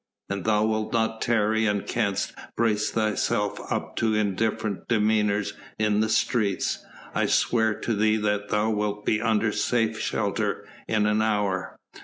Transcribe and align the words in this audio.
An 0.31 0.41
thou 0.41 0.65
wilt 0.65 0.93
not 0.93 1.21
tarry 1.21 1.67
and 1.67 1.85
canst 1.85 2.33
brace 2.57 2.89
thyself 2.89 3.59
up 3.71 3.95
to 3.97 4.15
indifferent 4.15 4.87
demeanour 4.87 5.43
in 5.77 5.99
the 5.99 6.09
streets, 6.09 6.83
I 7.13 7.27
swear 7.27 7.75
to 7.81 7.93
thee 7.93 8.17
that 8.17 8.49
thou 8.49 8.71
wilt 8.71 9.05
be 9.05 9.21
under 9.21 9.51
safe 9.51 9.99
shelter 9.99 10.67
in 10.87 11.05
an 11.05 11.21
hour." 11.21 11.77